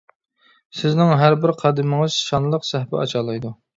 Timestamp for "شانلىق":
2.31-2.67